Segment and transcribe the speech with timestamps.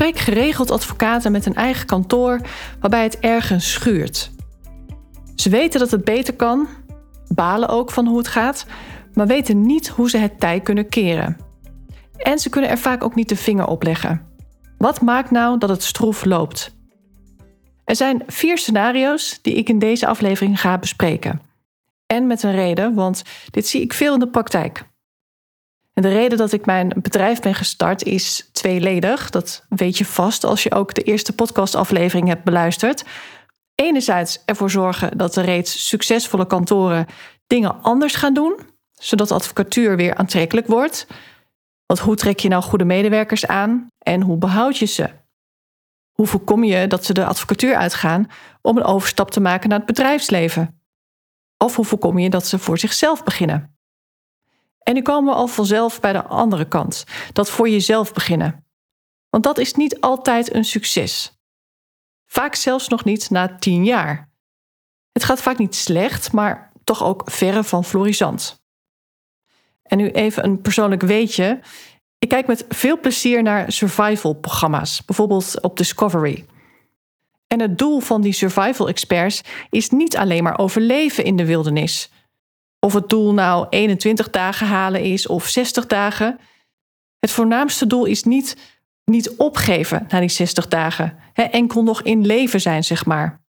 [0.00, 2.40] Spreek geregeld advocaten met een eigen kantoor
[2.80, 4.30] waarbij het ergens schuurt.
[5.36, 6.68] Ze weten dat het beter kan,
[7.28, 8.66] balen ook van hoe het gaat,
[9.14, 11.36] maar weten niet hoe ze het tij kunnen keren.
[12.16, 14.26] En ze kunnen er vaak ook niet de vinger op leggen.
[14.78, 16.76] Wat maakt nou dat het stroef loopt?
[17.84, 21.40] Er zijn vier scenario's die ik in deze aflevering ga bespreken.
[22.06, 24.84] En met een reden, want dit zie ik veel in de praktijk.
[25.92, 29.30] En de reden dat ik mijn bedrijf ben gestart is tweeledig.
[29.30, 33.04] Dat weet je vast als je ook de eerste podcastaflevering hebt beluisterd.
[33.74, 37.06] Enerzijds ervoor zorgen dat de reeds succesvolle kantoren
[37.46, 38.60] dingen anders gaan doen,
[38.92, 41.06] zodat advocatuur weer aantrekkelijk wordt.
[41.86, 45.10] Want hoe trek je nou goede medewerkers aan en hoe behoud je ze?
[46.10, 48.26] Hoe voorkom je dat ze de advocatuur uitgaan
[48.62, 50.82] om een overstap te maken naar het bedrijfsleven?
[51.56, 53.79] Of hoe voorkom je dat ze voor zichzelf beginnen?
[54.82, 58.64] En nu komen we al vanzelf bij de andere kant, dat voor jezelf beginnen.
[59.28, 61.32] Want dat is niet altijd een succes.
[62.26, 64.30] Vaak zelfs nog niet na tien jaar.
[65.12, 68.62] Het gaat vaak niet slecht, maar toch ook verre van florisant.
[69.82, 71.60] En nu even een persoonlijk weetje.
[72.18, 76.46] Ik kijk met veel plezier naar survival-programma's, bijvoorbeeld op Discovery.
[77.46, 82.10] En het doel van die survival experts is niet alleen maar overleven in de wildernis.
[82.80, 86.38] Of het doel nou 21 dagen halen is of 60 dagen.
[87.18, 88.56] Het voornaamste doel is niet,
[89.04, 91.18] niet opgeven na die 60 dagen.
[91.32, 93.42] He, enkel nog in leven zijn, zeg maar.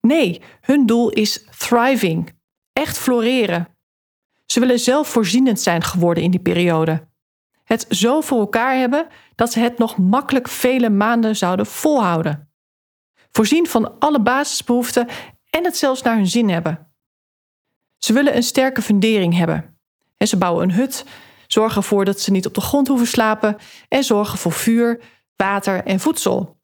[0.00, 2.36] Nee, hun doel is thriving.
[2.72, 3.68] Echt floreren.
[4.46, 7.08] Ze willen zelfvoorzienend zijn geworden in die periode.
[7.64, 12.52] Het zo voor elkaar hebben dat ze het nog makkelijk vele maanden zouden volhouden.
[13.30, 15.08] Voorzien van alle basisbehoeften
[15.50, 16.87] en het zelfs naar hun zin hebben.
[17.98, 19.78] Ze willen een sterke fundering hebben.
[20.16, 21.04] En ze bouwen een hut,
[21.46, 23.56] zorgen ervoor dat ze niet op de grond hoeven slapen
[23.88, 25.00] en zorgen voor vuur,
[25.36, 26.56] water en voedsel.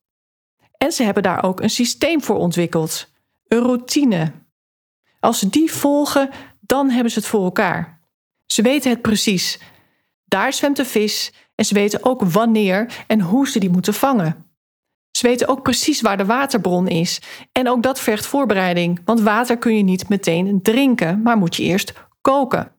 [0.77, 3.11] En ze hebben daar ook een systeem voor ontwikkeld,
[3.49, 4.33] een routine.
[5.21, 6.31] Als ze die volgen,
[6.61, 8.00] dan hebben ze het voor elkaar.
[8.47, 9.61] Ze weten het precies.
[10.25, 14.44] Daar zwemt de vis en ze weten ook wanneer en hoe ze die moeten vangen.
[15.17, 17.21] Ze weten ook precies waar de waterbron is.
[17.53, 21.63] En ook dat vergt voorbereiding, want water kun je niet meteen drinken, maar moet je
[21.63, 22.73] eerst koken.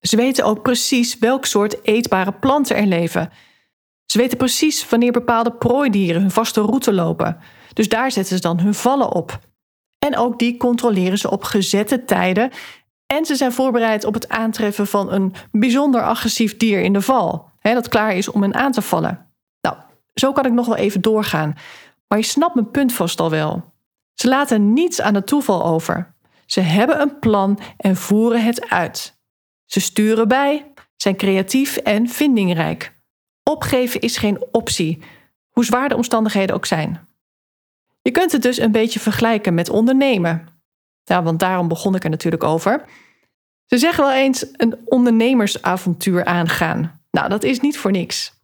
[0.00, 3.30] Ze weten ook precies welk soort eetbare planten er leven.
[4.06, 7.38] Ze weten precies wanneer bepaalde prooidieren hun vaste route lopen.
[7.72, 9.38] Dus daar zetten ze dan hun vallen op.
[9.98, 12.50] En ook die controleren ze op gezette tijden.
[13.06, 17.50] En ze zijn voorbereid op het aantreffen van een bijzonder agressief dier in de val,
[17.58, 19.31] hè, dat klaar is om hen aan te vallen.
[20.14, 21.54] Zo kan ik nog wel even doorgaan.
[22.08, 23.72] Maar je snapt mijn punt vast al wel.
[24.14, 26.14] Ze laten niets aan het toeval over.
[26.46, 29.20] Ze hebben een plan en voeren het uit.
[29.64, 33.00] Ze sturen bij, zijn creatief en vindingrijk.
[33.42, 35.02] Opgeven is geen optie,
[35.50, 37.08] hoe zwaar de omstandigheden ook zijn.
[38.02, 40.46] Je kunt het dus een beetje vergelijken met ondernemen.
[41.04, 42.84] Ja, want daarom begon ik er natuurlijk over.
[43.66, 47.00] Ze zeggen wel eens een ondernemersavontuur aangaan.
[47.10, 48.40] Nou, dat is niet voor niks.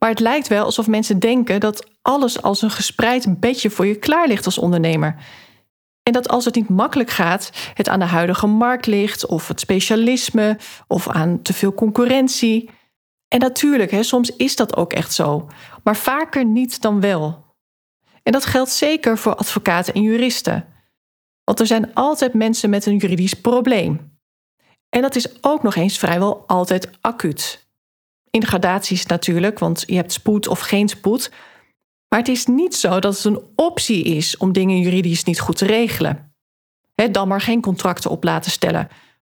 [0.00, 3.94] Maar het lijkt wel alsof mensen denken dat alles als een gespreid bedje voor je
[3.94, 5.16] klaar ligt als ondernemer.
[6.02, 9.60] En dat als het niet makkelijk gaat, het aan de huidige markt ligt, of het
[9.60, 12.70] specialisme, of aan te veel concurrentie.
[13.28, 15.48] En natuurlijk, hè, soms is dat ook echt zo,
[15.84, 17.44] maar vaker niet dan wel.
[18.22, 20.66] En dat geldt zeker voor advocaten en juristen.
[21.44, 24.18] Want er zijn altijd mensen met een juridisch probleem.
[24.88, 27.59] En dat is ook nog eens vrijwel altijd acuut.
[28.30, 31.30] In gradaties natuurlijk, want je hebt spoed of geen spoed.
[32.08, 35.56] Maar het is niet zo dat het een optie is om dingen juridisch niet goed
[35.56, 36.34] te regelen.
[37.10, 38.88] dan maar geen contracten op laten stellen.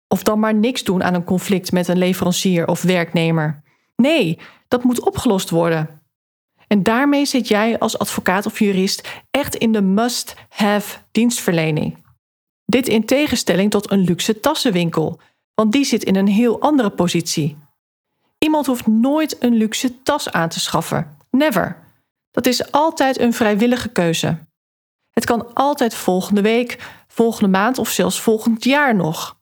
[0.08, 3.62] Of dan maar niks doen aan een conflict met een leverancier of werknemer.
[3.96, 4.38] Nee,
[4.68, 6.02] dat moet opgelost worden.
[6.66, 12.04] En daarmee zit jij als advocaat of jurist echt in de must-have dienstverlening.
[12.64, 15.20] Dit in tegenstelling tot een luxe tassenwinkel,
[15.54, 17.56] want die zit in een heel andere positie.
[18.46, 21.16] Iemand hoeft nooit een luxe tas aan te schaffen.
[21.30, 21.76] Never.
[22.30, 24.38] Dat is altijd een vrijwillige keuze.
[25.10, 26.78] Het kan altijd volgende week,
[27.08, 29.38] volgende maand of zelfs volgend jaar nog.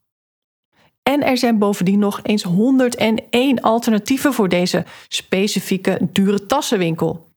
[1.02, 7.28] En er zijn bovendien nog eens 101 alternatieven voor deze specifieke dure tassenwinkel.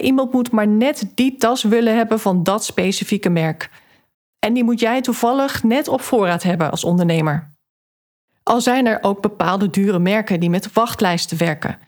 [0.00, 3.70] iemand moet maar net die tas willen hebben van dat specifieke merk.
[4.38, 7.49] En die moet jij toevallig net op voorraad hebben als ondernemer.
[8.42, 11.78] Al zijn er ook bepaalde dure merken die met wachtlijsten werken.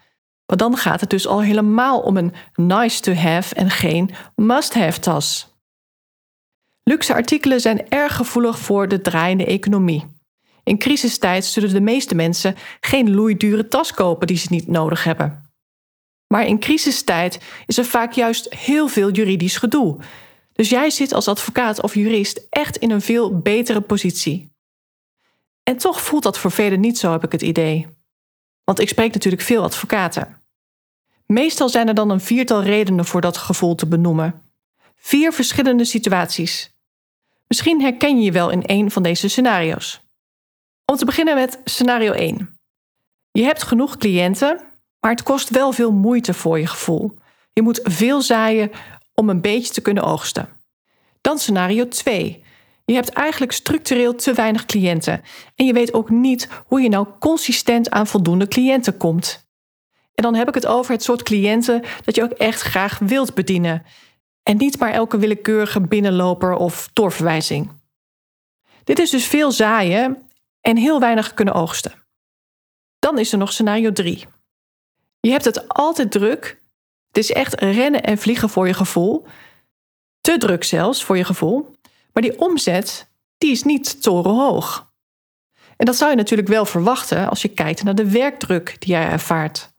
[0.47, 4.75] Want dan gaat het dus al helemaal om een nice to have en geen must
[4.75, 5.57] have tas.
[6.83, 10.07] Luxe artikelen zijn erg gevoelig voor de draaiende economie.
[10.65, 15.51] In crisistijd zullen de meeste mensen geen loeidure tas kopen die ze niet nodig hebben.
[16.27, 19.99] Maar in crisistijd is er vaak juist heel veel juridisch gedoe.
[20.53, 24.52] Dus jij zit als advocaat of jurist echt in een veel betere positie.
[25.63, 27.89] En toch voelt dat voor velen niet zo, heb ik het idee.
[28.65, 30.43] Want ik spreek natuurlijk veel advocaten.
[31.27, 34.43] Meestal zijn er dan een viertal redenen voor dat gevoel te benoemen.
[34.95, 36.73] Vier verschillende situaties.
[37.47, 40.01] Misschien herken je je wel in een van deze scenario's.
[40.85, 42.59] Om te beginnen met scenario 1.
[43.31, 44.61] Je hebt genoeg cliënten,
[45.01, 47.19] maar het kost wel veel moeite voor je gevoel.
[47.53, 48.71] Je moet veel zaaien
[49.15, 50.49] om een beetje te kunnen oogsten.
[51.21, 52.42] Dan scenario 2.
[52.85, 55.23] Je hebt eigenlijk structureel te weinig cliënten
[55.55, 59.51] en je weet ook niet hoe je nou consistent aan voldoende cliënten komt.
[60.15, 63.35] En dan heb ik het over het soort cliënten dat je ook echt graag wilt
[63.35, 63.83] bedienen.
[64.43, 67.71] En niet maar elke willekeurige binnenloper of doorverwijzing.
[68.85, 70.29] Dit is dus veel zaaien
[70.61, 71.93] en heel weinig kunnen oogsten.
[72.99, 74.27] Dan is er nog scenario 3.
[75.21, 76.63] Je hebt het altijd druk.
[77.07, 79.27] Het is echt rennen en vliegen voor je gevoel.
[80.21, 81.75] Te druk zelfs voor je gevoel.
[82.13, 84.93] Maar die omzet, die is niet torenhoog.
[85.77, 89.09] En dat zou je natuurlijk wel verwachten als je kijkt naar de werkdruk die jij
[89.09, 89.73] ervaart.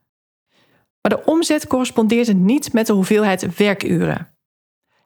[1.01, 4.35] Maar de omzet correspondeert niet met de hoeveelheid werkuren.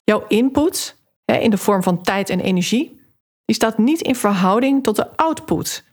[0.03, 0.95] Jouw input,
[1.25, 3.01] in de vorm van tijd en energie,
[3.45, 5.83] die staat niet in verhouding tot de output,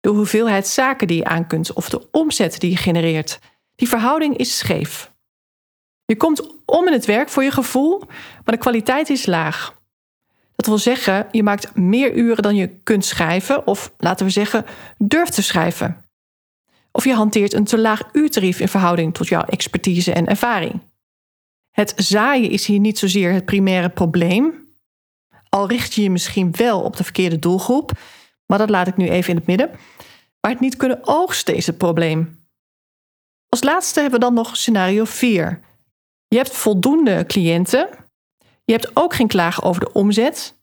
[0.00, 3.38] de hoeveelheid zaken die je aan kunt of de omzet die je genereert.
[3.74, 5.12] Die verhouding is scheef.
[6.04, 7.98] Je komt om in het werk voor je gevoel,
[8.44, 9.79] maar de kwaliteit is laag.
[10.60, 14.64] Dat wil zeggen, je maakt meer uren dan je kunt schrijven, of laten we zeggen,
[14.98, 16.04] durft te schrijven.
[16.92, 20.80] Of je hanteert een te laag uurtarief in verhouding tot jouw expertise en ervaring.
[21.70, 24.68] Het zaaien is hier niet zozeer het primaire probleem,
[25.48, 27.92] al richt je je misschien wel op de verkeerde doelgroep,
[28.46, 29.70] maar dat laat ik nu even in het midden.
[30.40, 32.46] Maar het niet kunnen oogsten is het probleem.
[33.48, 35.60] Als laatste hebben we dan nog scenario 4.
[36.28, 37.88] Je hebt voldoende cliënten.
[38.70, 40.58] Je hebt ook geen klagen over de omzet.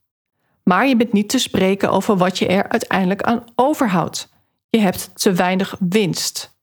[0.64, 4.30] Maar je bent niet te spreken over wat je er uiteindelijk aan overhoudt.
[4.70, 6.58] Je hebt te weinig winst.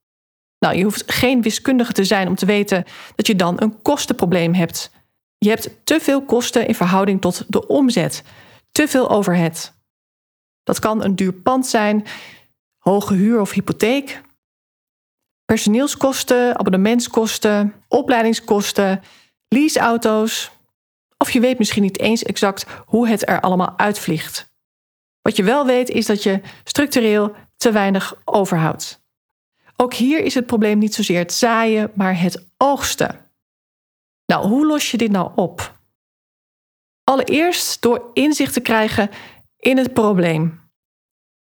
[0.58, 4.55] Nou, je hoeft geen wiskundige te zijn om te weten dat je dan een kostenprobleem
[4.55, 4.91] hebt.
[5.38, 8.23] Je hebt te veel kosten in verhouding tot de omzet.
[8.73, 9.73] Te veel overhead.
[10.62, 12.06] Dat kan een duur pand zijn,
[12.79, 14.23] hoge huur of hypotheek,
[15.44, 19.02] personeelskosten, abonnementskosten, opleidingskosten,
[19.49, 20.52] leaseauto's.
[21.24, 24.54] Of je weet misschien niet eens exact hoe het er allemaal uitvliegt.
[25.22, 29.02] Wat je wel weet is dat je structureel te weinig overhoudt.
[29.76, 33.30] Ook hier is het probleem niet zozeer het zaaien, maar het oogsten.
[34.26, 35.78] Nou, hoe los je dit nou op?
[37.04, 39.10] Allereerst door inzicht te krijgen
[39.56, 40.70] in het probleem.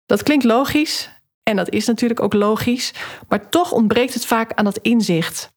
[0.06, 1.10] Dat klinkt logisch
[1.44, 2.94] en dat is natuurlijk ook logisch,
[3.27, 5.54] maar toch ontbreekt het vaak aan dat inzicht.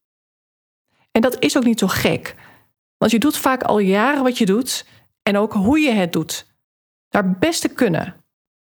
[1.10, 2.34] En dat is ook niet zo gek,
[3.02, 4.86] want je doet vaak al jaren wat je doet
[5.22, 6.46] en ook hoe je het doet.
[7.08, 8.14] Daar best te kunnen.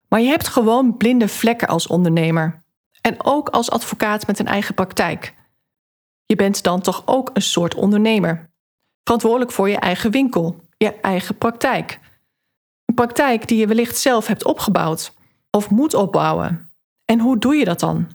[0.08, 2.64] Maar je hebt gewoon blinde vlekken als ondernemer
[3.02, 5.34] en ook als advocaat met een eigen praktijk.
[6.26, 8.50] Je bent dan toch ook een soort ondernemer.
[9.04, 12.00] Verantwoordelijk voor je eigen winkel, je eigen praktijk.
[12.86, 15.14] Een praktijk die je wellicht zelf hebt opgebouwd
[15.52, 16.72] of moet opbouwen.
[17.06, 18.12] En hoe doe je dat dan?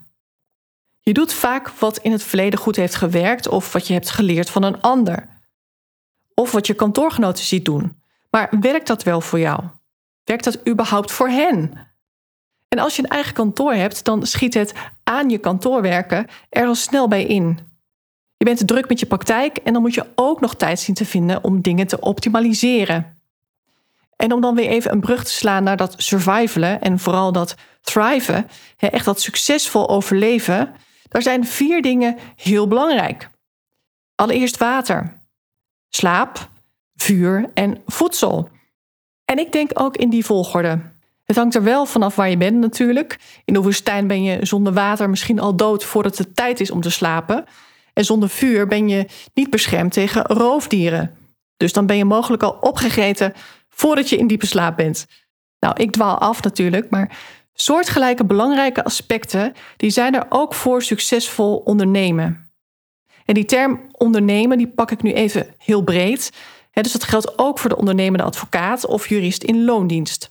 [1.01, 4.51] Je doet vaak wat in het verleden goed heeft gewerkt of wat je hebt geleerd
[4.51, 5.35] van een ander.
[6.41, 8.03] Of wat je kantoorgenoten ziet doen.
[8.31, 9.61] Maar werkt dat wel voor jou?
[10.25, 11.73] Werkt dat überhaupt voor hen?
[12.69, 14.75] En als je een eigen kantoor hebt, dan schiet het
[15.05, 17.59] aan je kantoor werken er al snel bij in.
[18.37, 21.05] Je bent druk met je praktijk en dan moet je ook nog tijd zien te
[21.05, 23.17] vinden om dingen te optimaliseren.
[24.17, 27.55] En om dan weer even een brug te slaan naar dat survivalen en vooral dat
[27.81, 30.75] thriven, echt dat succesvol overleven,
[31.09, 33.31] daar zijn vier dingen heel belangrijk.
[34.15, 35.21] Allereerst water,
[35.89, 36.51] slaap,
[36.97, 38.49] vuur en voedsel.
[39.25, 40.81] En ik denk ook in die volgorde.
[41.25, 43.19] Het hangt er wel vanaf waar je bent natuurlijk.
[43.45, 46.81] In de woestijn ben je zonder water misschien al dood voordat het tijd is om
[46.81, 47.45] te slapen.
[47.93, 51.17] En zonder vuur ben je niet beschermd tegen roofdieren.
[51.57, 53.33] Dus dan ben je mogelijk al opgegeten
[53.69, 55.07] voordat je in diepe slaap bent.
[55.59, 57.19] Nou, ik dwaal af natuurlijk, maar
[57.55, 62.46] soortgelijke belangrijke aspecten die zijn er ook voor succesvol ondernemen.
[63.27, 66.33] En die term ondernemen, die pak ik nu even heel breed.
[66.73, 70.31] dus dat geldt ook voor de ondernemende advocaat of jurist in loondienst.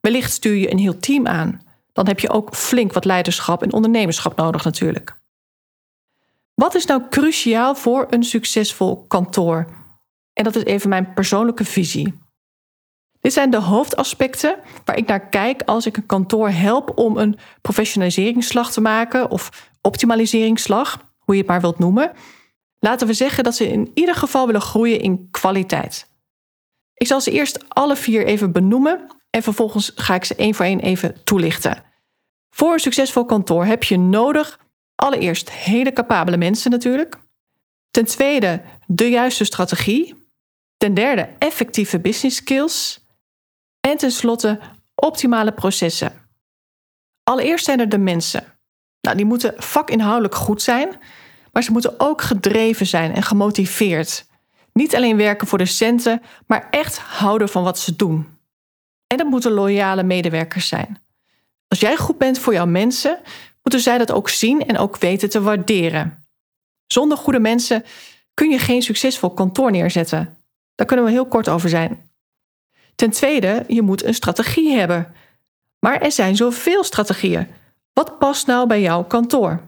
[0.00, 1.62] Wellicht stuur je een heel team aan.
[1.92, 5.16] Dan heb je ook flink wat leiderschap en ondernemerschap nodig natuurlijk.
[6.54, 9.66] Wat is nou cruciaal voor een succesvol kantoor?
[10.32, 12.18] En dat is even mijn persoonlijke visie.
[13.20, 17.38] Dit zijn de hoofdaspecten waar ik naar kijk als ik een kantoor help om een
[17.60, 22.12] professionaliseringsslag te maken of optimaliseringsslag, hoe je het maar wilt noemen.
[22.78, 26.12] Laten we zeggen dat ze in ieder geval willen groeien in kwaliteit.
[26.94, 30.64] Ik zal ze eerst alle vier even benoemen en vervolgens ga ik ze één voor
[30.64, 31.82] één even toelichten.
[32.50, 34.60] Voor een succesvol kantoor heb je nodig
[34.94, 37.16] allereerst hele capabele mensen natuurlijk.
[37.90, 40.22] Ten tweede de juiste strategie.
[40.76, 43.06] Ten derde effectieve business skills.
[43.80, 44.60] En tenslotte
[44.94, 46.12] optimale processen.
[47.22, 48.53] Allereerst zijn er de mensen.
[49.04, 50.98] Nou, die moeten vakinhoudelijk goed zijn,
[51.52, 54.26] maar ze moeten ook gedreven zijn en gemotiveerd.
[54.72, 58.26] Niet alleen werken voor de centen, maar echt houden van wat ze doen.
[59.06, 61.02] En dat moeten loyale medewerkers zijn.
[61.68, 63.18] Als jij goed bent voor jouw mensen,
[63.62, 66.26] moeten zij dat ook zien en ook weten te waarderen.
[66.86, 67.84] Zonder goede mensen
[68.34, 70.38] kun je geen succesvol kantoor neerzetten.
[70.74, 72.10] Daar kunnen we heel kort over zijn.
[72.94, 75.14] Ten tweede, je moet een strategie hebben.
[75.78, 77.48] Maar er zijn zoveel strategieën.
[77.94, 79.60] Wat past nou bij jouw kantoor?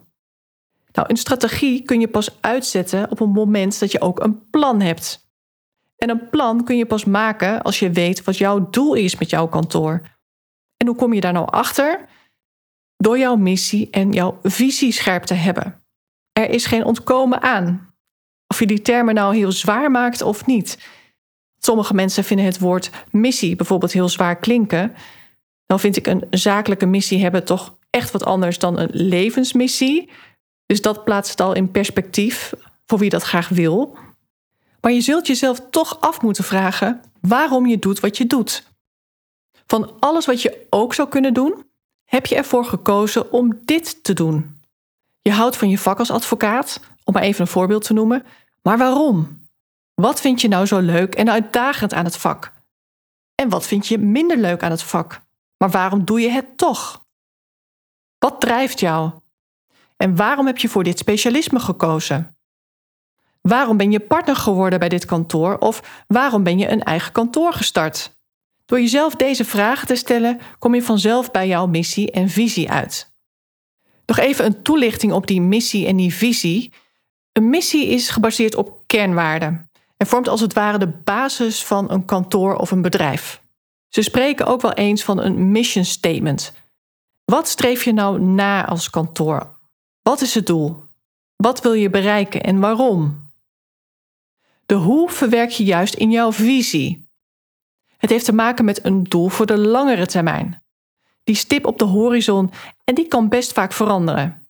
[0.93, 4.81] Nou, een strategie kun je pas uitzetten op een moment dat je ook een plan
[4.81, 5.29] hebt.
[5.97, 9.31] En een plan kun je pas maken als je weet wat jouw doel is met
[9.31, 10.03] jouw kantoor.
[10.77, 12.09] En hoe kom je daar nou achter?
[12.97, 15.85] Door jouw missie en jouw visie scherp te hebben.
[16.33, 17.95] Er is geen ontkomen aan.
[18.47, 20.89] Of je die termen nou heel zwaar maakt of niet.
[21.59, 24.95] Sommige mensen vinden het woord missie bijvoorbeeld heel zwaar klinken.
[25.67, 30.11] Dan vind ik een zakelijke missie hebben toch echt wat anders dan een levensmissie.
[30.67, 32.53] Dus dat plaatst het al in perspectief
[32.87, 33.97] voor wie dat graag wil.
[34.81, 38.65] Maar je zult jezelf toch af moeten vragen waarom je doet wat je doet.
[39.67, 41.65] Van alles wat je ook zou kunnen doen,
[42.05, 44.61] heb je ervoor gekozen om dit te doen.
[45.21, 48.25] Je houdt van je vak als advocaat, om maar even een voorbeeld te noemen,
[48.63, 49.49] maar waarom?
[49.95, 52.53] Wat vind je nou zo leuk en uitdagend aan het vak?
[53.35, 55.21] En wat vind je minder leuk aan het vak?
[55.59, 57.06] Maar waarom doe je het toch?
[58.19, 59.11] Wat drijft jou?
[59.97, 62.37] En waarom heb je voor dit specialisme gekozen?
[63.41, 67.53] Waarom ben je partner geworden bij dit kantoor of waarom ben je een eigen kantoor
[67.53, 68.17] gestart?
[68.65, 73.15] Door jezelf deze vragen te stellen, kom je vanzelf bij jouw missie en visie uit.
[74.07, 76.73] Nog even een toelichting op die missie en die visie.
[77.33, 82.05] Een missie is gebaseerd op kernwaarden en vormt als het ware de basis van een
[82.05, 83.43] kantoor of een bedrijf.
[83.89, 86.53] Ze spreken ook wel eens van een mission statement.
[87.27, 89.59] Wat streef je nou na als kantoor?
[90.03, 90.85] Wat is het doel?
[91.37, 93.31] Wat wil je bereiken en waarom?
[94.67, 97.09] De hoe verwerk je juist in jouw visie.
[97.97, 100.63] Het heeft te maken met een doel voor de langere termijn.
[101.25, 102.51] Die stip op de horizon
[102.85, 104.49] en die kan best vaak veranderen.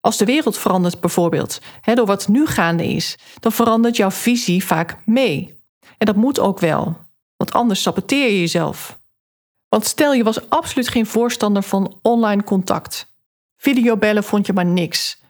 [0.00, 1.60] Als de wereld verandert bijvoorbeeld,
[1.94, 5.60] door wat nu gaande is, dan verandert jouw visie vaak mee.
[5.98, 6.96] En dat moet ook wel,
[7.36, 8.97] want anders saboteer je jezelf.
[9.68, 13.16] Want stel je was absoluut geen voorstander van online contact.
[13.56, 15.22] Videobellen vond je maar niks.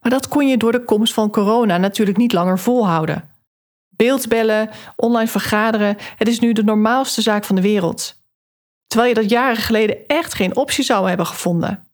[0.00, 3.30] Maar dat kon je door de komst van corona natuurlijk niet langer volhouden.
[3.88, 8.14] Beeldbellen, online vergaderen, het is nu de normaalste zaak van de wereld.
[8.86, 11.88] Terwijl je dat jaren geleden echt geen optie zou hebben gevonden.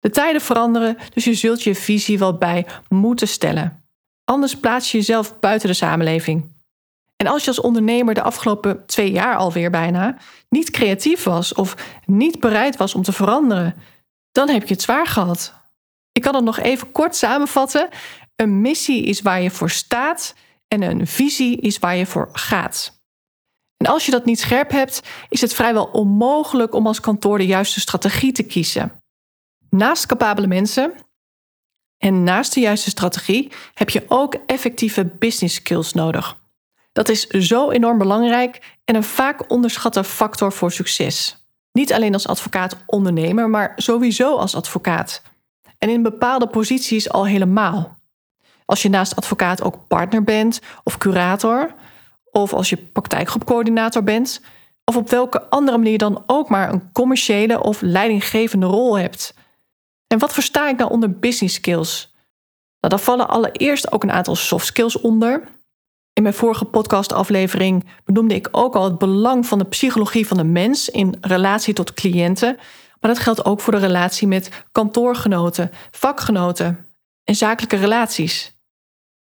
[0.00, 3.84] De tijden veranderen, dus je zult je visie wel bij moeten stellen.
[4.24, 6.53] Anders plaats je jezelf buiten de samenleving.
[7.16, 10.16] En als je als ondernemer de afgelopen twee jaar alweer bijna
[10.48, 13.74] niet creatief was of niet bereid was om te veranderen,
[14.32, 15.54] dan heb je het zwaar gehad.
[16.12, 17.88] Ik kan het nog even kort samenvatten.
[18.36, 20.34] Een missie is waar je voor staat
[20.68, 23.02] en een visie is waar je voor gaat.
[23.76, 27.46] En als je dat niet scherp hebt, is het vrijwel onmogelijk om als kantoor de
[27.46, 29.02] juiste strategie te kiezen.
[29.70, 30.94] Naast capabele mensen
[31.98, 36.42] en naast de juiste strategie heb je ook effectieve business skills nodig.
[36.94, 41.46] Dat is zo enorm belangrijk en een vaak onderschatte factor voor succes.
[41.72, 45.22] Niet alleen als advocaat-ondernemer, maar sowieso als advocaat.
[45.78, 47.98] En in bepaalde posities al helemaal.
[48.64, 51.74] Als je naast advocaat ook partner bent of curator,
[52.30, 54.40] of als je praktijkgroepcoördinator bent,
[54.84, 59.34] of op welke andere manier dan ook maar een commerciële of leidinggevende rol hebt.
[60.06, 62.14] En wat versta ik nou onder business skills?
[62.80, 65.42] Nou, daar vallen allereerst ook een aantal soft skills onder.
[66.14, 70.44] In mijn vorige podcastaflevering benoemde ik ook al het belang van de psychologie van de
[70.44, 72.56] mens in relatie tot cliënten.
[73.00, 76.86] Maar dat geldt ook voor de relatie met kantoorgenoten, vakgenoten
[77.24, 78.56] en zakelijke relaties.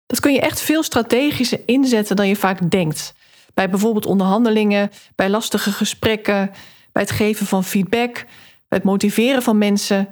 [0.06, 3.14] Dat kun je echt veel strategischer inzetten dan je vaak denkt.
[3.54, 6.50] Bij bijvoorbeeld onderhandelingen, bij lastige gesprekken,
[6.92, 8.14] bij het geven van feedback,
[8.68, 10.04] bij het motiveren van mensen,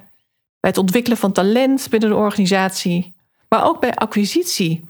[0.61, 3.15] bij het ontwikkelen van talent binnen de organisatie,
[3.49, 4.85] maar ook bij acquisitie.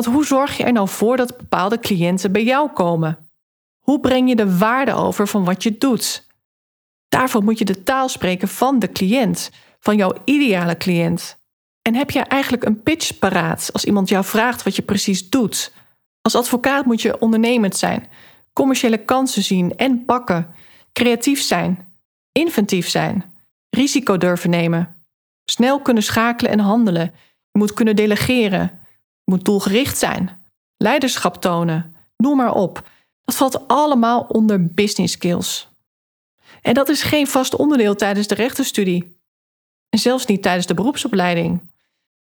[0.00, 3.30] Want hoe zorg je er nou voor dat bepaalde cliënten bij jou komen?
[3.78, 6.26] Hoe breng je de waarde over van wat je doet?
[7.08, 9.50] Daarvoor moet je de taal spreken van de cliënt,
[9.80, 11.38] van jouw ideale cliënt.
[11.82, 15.72] En heb je eigenlijk een pitch paraat als iemand jou vraagt wat je precies doet?
[16.20, 18.08] Als advocaat moet je ondernemend zijn,
[18.52, 20.54] commerciële kansen zien en pakken,
[20.92, 21.92] creatief zijn,
[22.32, 23.34] inventief zijn,
[23.70, 25.04] risico durven nemen,
[25.44, 27.14] snel kunnen schakelen en handelen.
[27.50, 28.80] Je moet kunnen delegeren,
[29.30, 30.44] moet doelgericht zijn,
[30.76, 32.88] leiderschap tonen, noem maar op.
[33.24, 35.68] Dat valt allemaal onder business skills.
[36.62, 39.20] En dat is geen vast onderdeel tijdens de rechtenstudie.
[39.88, 41.60] En zelfs niet tijdens de beroepsopleiding.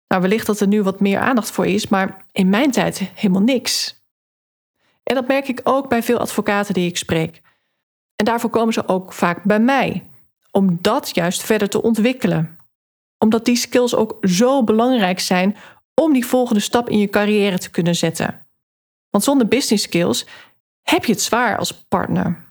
[0.08, 3.41] Nou, wellicht dat er nu wat meer aandacht voor is, maar in mijn tijd helemaal
[3.41, 4.03] niks.
[5.03, 7.41] En dat merk ik ook bij veel advocaten die ik spreek.
[8.15, 10.10] En daarvoor komen ze ook vaak bij mij,
[10.51, 12.58] om dat juist verder te ontwikkelen.
[13.18, 15.56] Omdat die skills ook zo belangrijk zijn
[16.00, 18.48] om die volgende stap in je carrière te kunnen zetten.
[19.10, 20.25] Want zonder business skills
[20.82, 22.48] heb je het zwaar als partner.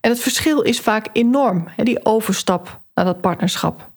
[0.00, 3.92] En het verschil is vaak enorm, die overstap naar dat partnerschap.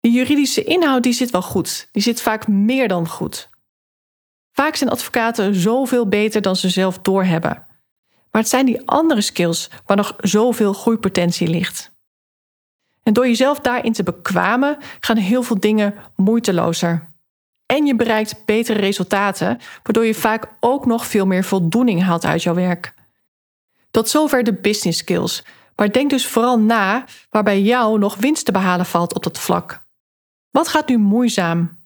[0.00, 1.88] De juridische inhoud die zit wel goed.
[1.92, 3.50] Die zit vaak meer dan goed.
[4.52, 7.66] Vaak zijn advocaten zoveel beter dan ze zelf doorhebben.
[8.30, 11.92] Maar het zijn die andere skills waar nog zoveel groeipotentie ligt.
[13.02, 17.11] En door jezelf daarin te bekwamen, gaan heel veel dingen moeitelozer.
[17.72, 22.42] En je bereikt betere resultaten, waardoor je vaak ook nog veel meer voldoening haalt uit
[22.42, 22.94] jouw werk.
[23.90, 25.44] Tot zover de business skills.
[25.76, 29.38] Maar denk dus vooral na waar bij jou nog winst te behalen valt op dat
[29.38, 29.84] vlak.
[30.50, 31.78] Wat gaat nu moeizaam?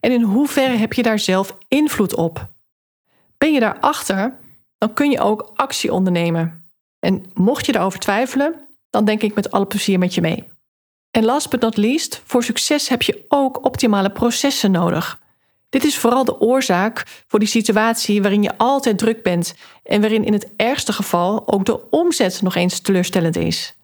[0.00, 2.46] En in hoeverre heb je daar zelf invloed op?
[3.36, 4.36] Ben je daarachter,
[4.78, 6.70] dan kun je ook actie ondernemen.
[6.98, 10.48] En mocht je daarover twijfelen, dan denk ik met alle plezier met je mee.
[11.10, 15.26] En last but not least, voor succes heb je ook optimale processen nodig.
[15.68, 20.24] Dit is vooral de oorzaak voor die situatie waarin je altijd druk bent en waarin
[20.24, 23.76] in het ergste geval ook de omzet nog eens teleurstellend is.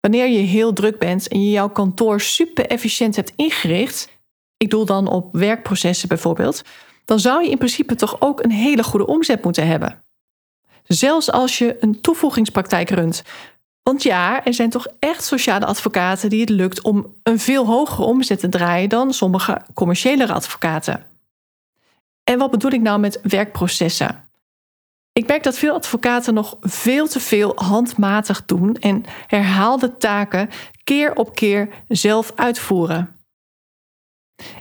[0.00, 4.08] Wanneer je heel druk bent en je jouw kantoor super efficiënt hebt ingericht,
[4.56, 6.62] ik doel dan op werkprocessen bijvoorbeeld,
[7.04, 10.04] dan zou je in principe toch ook een hele goede omzet moeten hebben.
[10.86, 13.22] Zelfs als je een toevoegingspraktijk runt.
[13.82, 18.02] Want ja, er zijn toch echt sociale advocaten die het lukt om een veel hogere
[18.02, 21.13] omzet te draaien dan sommige commerciële advocaten.
[22.24, 24.28] En wat bedoel ik nou met werkprocessen?
[25.12, 30.50] Ik merk dat veel advocaten nog veel te veel handmatig doen en herhaalde taken
[30.84, 33.16] keer op keer zelf uitvoeren.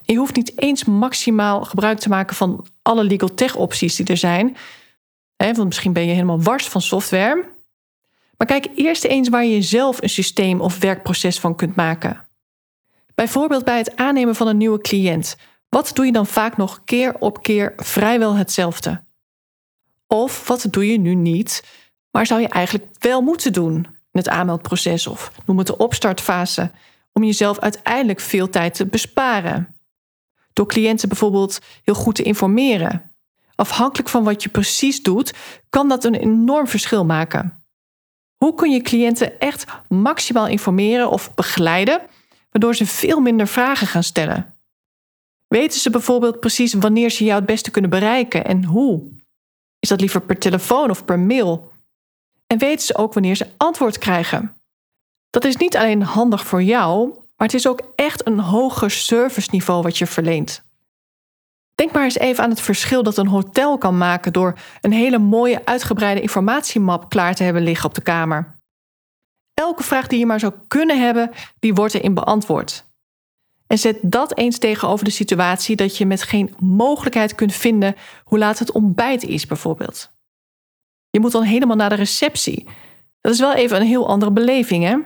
[0.03, 4.17] je hoeft niet eens maximaal gebruik te maken van alle legal tech opties die er
[4.17, 4.57] zijn.
[5.37, 7.51] Want misschien ben je helemaal wars van software.
[8.37, 12.27] Maar kijk eerst eens waar je zelf een systeem of werkproces van kunt maken.
[13.15, 15.37] Bijvoorbeeld bij het aannemen van een nieuwe cliënt.
[15.73, 19.03] Wat doe je dan vaak nog keer op keer vrijwel hetzelfde?
[20.07, 21.63] Of wat doe je nu niet,
[22.11, 26.71] maar zou je eigenlijk wel moeten doen in het aanmeldproces of noem het de opstartfase,
[27.13, 29.75] om jezelf uiteindelijk veel tijd te besparen?
[30.53, 33.11] Door cliënten bijvoorbeeld heel goed te informeren.
[33.55, 35.33] Afhankelijk van wat je precies doet,
[35.69, 37.63] kan dat een enorm verschil maken.
[38.35, 42.01] Hoe kun je cliënten echt maximaal informeren of begeleiden,
[42.51, 44.52] waardoor ze veel minder vragen gaan stellen?
[45.53, 49.03] Weten ze bijvoorbeeld precies wanneer ze jou het beste kunnen bereiken en hoe?
[49.79, 51.71] Is dat liever per telefoon of per mail?
[52.47, 54.55] En weten ze ook wanneer ze antwoord krijgen?
[55.29, 59.81] Dat is niet alleen handig voor jou, maar het is ook echt een hoger serviceniveau
[59.81, 60.63] wat je verleent.
[61.75, 65.19] Denk maar eens even aan het verschil dat een hotel kan maken door een hele
[65.19, 68.55] mooie uitgebreide informatiemap klaar te hebben liggen op de kamer.
[69.53, 72.91] Elke vraag die je maar zou kunnen hebben, die wordt erin beantwoord.
[73.73, 78.37] En zet dat eens tegenover de situatie dat je met geen mogelijkheid kunt vinden hoe
[78.37, 80.11] laat het ontbijt is, bijvoorbeeld.
[81.09, 82.67] Je moet dan helemaal naar de receptie.
[83.21, 84.97] Dat is wel even een heel andere beleving, hè?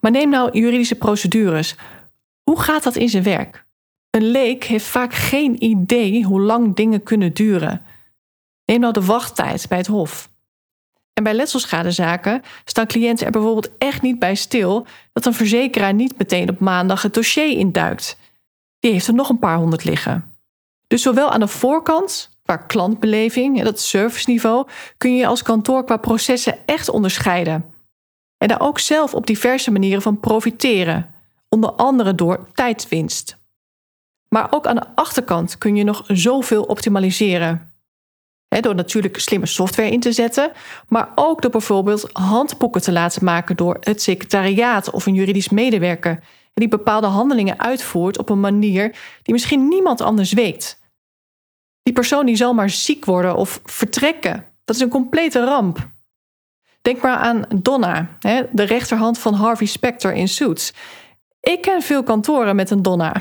[0.00, 1.76] Maar neem nou juridische procedures.
[2.42, 3.66] Hoe gaat dat in zijn werk?
[4.10, 7.82] Een leek heeft vaak geen idee hoe lang dingen kunnen duren.
[8.64, 10.31] Neem nou de wachttijd bij het Hof.
[11.14, 16.18] En bij letselschadezaken staan cliënten er bijvoorbeeld echt niet bij stil dat een verzekeraar niet
[16.18, 18.16] meteen op maandag het dossier induikt.
[18.78, 20.34] Die heeft er nog een paar honderd liggen.
[20.86, 25.96] Dus zowel aan de voorkant, qua klantbeleving en dat serviceniveau, kun je als kantoor qua
[25.96, 27.74] processen echt onderscheiden.
[28.38, 31.14] En daar ook zelf op diverse manieren van profiteren,
[31.48, 33.40] onder andere door tijdswinst.
[34.28, 37.71] Maar ook aan de achterkant kun je nog zoveel optimaliseren
[38.60, 40.52] door natuurlijk slimme software in te zetten,
[40.88, 46.22] maar ook door bijvoorbeeld handboeken te laten maken door het secretariaat of een juridisch medewerker
[46.54, 50.80] die bepaalde handelingen uitvoert op een manier die misschien niemand anders weet.
[51.82, 54.46] Die persoon die zal maar ziek worden of vertrekken.
[54.64, 55.88] Dat is een complete ramp.
[56.82, 58.08] Denk maar aan Donna,
[58.52, 60.72] de rechterhand van Harvey Specter in Suits.
[61.40, 63.14] Ik ken veel kantoren met een Donna.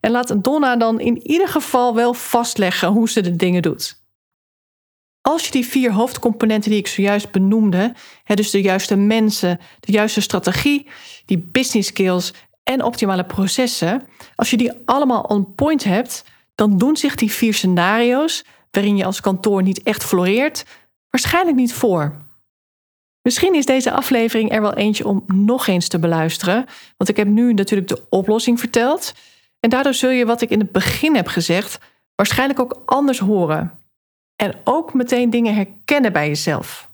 [0.00, 4.01] En laat Donna dan in ieder geval wel vastleggen hoe ze de dingen doet.
[5.22, 7.94] Als je die vier hoofdcomponenten die ik zojuist benoemde,
[8.34, 10.86] dus de juiste mensen, de juiste strategie,
[11.26, 12.32] die business skills
[12.62, 14.02] en optimale processen,
[14.34, 19.04] als je die allemaal on point hebt, dan doen zich die vier scenario's, waarin je
[19.04, 20.64] als kantoor niet echt floreert,
[21.10, 22.16] waarschijnlijk niet voor.
[23.22, 27.26] Misschien is deze aflevering er wel eentje om nog eens te beluisteren, want ik heb
[27.26, 29.14] nu natuurlijk de oplossing verteld.
[29.60, 31.78] En daardoor zul je wat ik in het begin heb gezegd
[32.14, 33.81] waarschijnlijk ook anders horen.
[34.42, 36.90] En ook meteen dingen herkennen bij jezelf.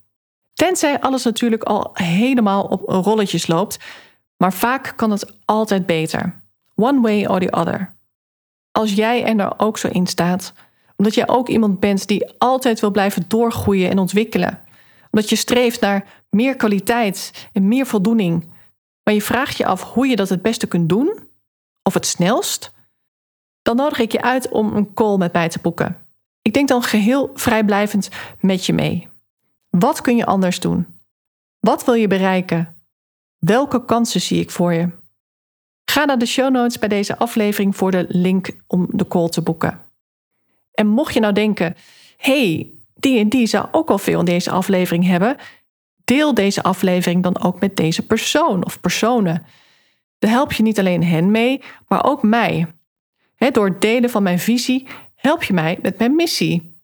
[0.53, 3.79] Tenzij alles natuurlijk al helemaal op rolletjes loopt,
[4.37, 6.43] maar vaak kan het altijd beter.
[6.75, 7.95] One way or the other.
[8.71, 10.53] Als jij er nou ook zo in staat,
[10.97, 14.61] omdat jij ook iemand bent die altijd wil blijven doorgroeien en ontwikkelen,
[15.11, 18.45] omdat je streeft naar meer kwaliteit en meer voldoening,
[19.03, 21.19] maar je vraagt je af hoe je dat het beste kunt doen,
[21.83, 22.73] of het snelst,
[23.63, 26.08] dan nodig ik je uit om een call met mij te boeken.
[26.49, 28.09] Ik denk dan geheel vrijblijvend
[28.41, 29.09] met je mee.
[29.71, 30.87] Wat kun je anders doen?
[31.59, 32.77] Wat wil je bereiken?
[33.39, 34.89] Welke kansen zie ik voor je?
[35.85, 39.43] Ga naar de show notes bij deze aflevering voor de link om de call te
[39.43, 39.81] boeken.
[40.73, 41.77] En mocht je nou denken:
[42.17, 45.37] hey, die en die zou ook al veel in deze aflevering hebben,
[46.05, 49.47] deel deze aflevering dan ook met deze persoon of personen.
[50.19, 52.67] Dan help je niet alleen hen mee, maar ook mij.
[53.53, 54.87] door het delen van mijn visie
[55.21, 56.77] help je mij met mijn missie.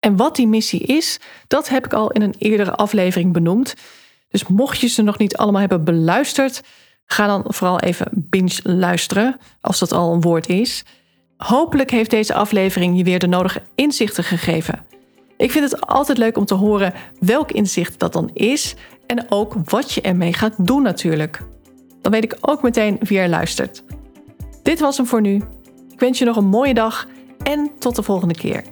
[0.00, 3.74] En wat die missie is, dat heb ik al in een eerdere aflevering benoemd.
[4.28, 6.62] Dus mocht je ze nog niet allemaal hebben beluisterd,
[7.04, 10.84] ga dan vooral even binge luisteren, als dat al een woord is.
[11.36, 14.86] Hopelijk heeft deze aflevering je weer de nodige inzichten gegeven.
[15.36, 18.74] Ik vind het altijd leuk om te horen welk inzicht dat dan is
[19.06, 21.42] en ook wat je ermee gaat doen natuurlijk.
[22.02, 23.82] Dan weet ik ook meteen wie er luistert.
[24.62, 25.42] Dit was hem voor nu.
[25.90, 27.06] Ik wens je nog een mooie dag
[27.42, 28.64] en tot de volgende keer.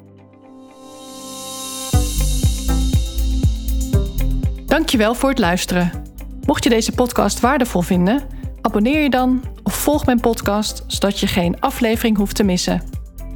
[4.67, 6.05] Dankjewel voor het luisteren.
[6.47, 8.23] Mocht je deze podcast waardevol vinden,
[8.61, 12.83] abonneer je dan of volg mijn podcast zodat je geen aflevering hoeft te missen.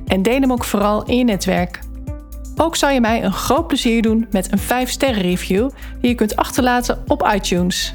[0.07, 1.81] En deel hem ook vooral in je netwerk.
[2.57, 6.37] Ook zou je mij een groot plezier doen met een 5-sterren review die je kunt
[6.37, 7.95] achterlaten op iTunes.